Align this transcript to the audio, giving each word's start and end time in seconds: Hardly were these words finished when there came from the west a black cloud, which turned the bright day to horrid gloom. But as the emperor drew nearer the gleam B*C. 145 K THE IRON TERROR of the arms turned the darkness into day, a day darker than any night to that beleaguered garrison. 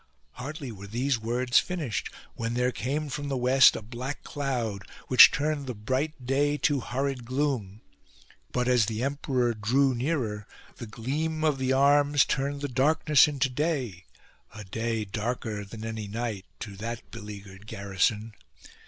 Hardly 0.31 0.71
were 0.71 0.87
these 0.87 1.19
words 1.19 1.59
finished 1.59 2.09
when 2.33 2.55
there 2.55 2.71
came 2.71 3.07
from 3.07 3.27
the 3.29 3.37
west 3.37 3.75
a 3.75 3.83
black 3.83 4.23
cloud, 4.23 4.81
which 5.09 5.29
turned 5.29 5.67
the 5.67 5.75
bright 5.75 6.25
day 6.25 6.57
to 6.57 6.79
horrid 6.79 7.23
gloom. 7.23 7.81
But 8.51 8.67
as 8.67 8.87
the 8.87 9.03
emperor 9.03 9.53
drew 9.53 9.93
nearer 9.93 10.47
the 10.77 10.87
gleam 10.87 11.41
B*C. 11.41 11.45
145 11.45 11.59
K 11.67 11.67
THE 11.67 11.73
IRON 11.75 11.87
TERROR 11.87 12.01
of 12.01 12.01
the 12.01 12.01
arms 12.01 12.25
turned 12.57 12.61
the 12.61 12.73
darkness 12.73 13.27
into 13.27 13.49
day, 13.51 14.05
a 14.55 14.63
day 14.63 15.05
darker 15.05 15.63
than 15.63 15.85
any 15.85 16.07
night 16.07 16.45
to 16.61 16.75
that 16.77 17.11
beleaguered 17.11 17.67
garrison. 17.67 18.33